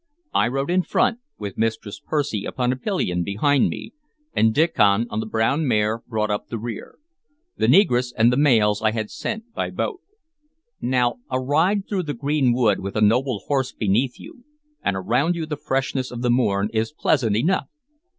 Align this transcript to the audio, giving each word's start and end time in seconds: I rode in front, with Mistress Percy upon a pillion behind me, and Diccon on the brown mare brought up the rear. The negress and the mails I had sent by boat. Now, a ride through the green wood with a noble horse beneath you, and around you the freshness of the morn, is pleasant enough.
I 0.33 0.47
rode 0.47 0.71
in 0.71 0.81
front, 0.81 1.19
with 1.37 1.59
Mistress 1.59 1.99
Percy 2.03 2.43
upon 2.43 2.71
a 2.71 2.75
pillion 2.75 3.23
behind 3.23 3.69
me, 3.69 3.93
and 4.33 4.51
Diccon 4.51 5.05
on 5.11 5.19
the 5.19 5.27
brown 5.27 5.67
mare 5.67 5.99
brought 6.07 6.31
up 6.31 6.47
the 6.47 6.57
rear. 6.57 6.97
The 7.57 7.67
negress 7.67 8.11
and 8.17 8.33
the 8.33 8.37
mails 8.37 8.81
I 8.81 8.93
had 8.93 9.11
sent 9.11 9.53
by 9.53 9.69
boat. 9.69 10.01
Now, 10.81 11.19
a 11.29 11.39
ride 11.39 11.87
through 11.87 12.01
the 12.01 12.15
green 12.15 12.51
wood 12.51 12.79
with 12.79 12.95
a 12.95 13.01
noble 13.01 13.43
horse 13.45 13.73
beneath 13.73 14.19
you, 14.19 14.43
and 14.83 14.95
around 14.97 15.35
you 15.35 15.45
the 15.45 15.55
freshness 15.55 16.09
of 16.09 16.23
the 16.23 16.31
morn, 16.31 16.69
is 16.73 16.91
pleasant 16.91 17.35
enough. 17.35 17.67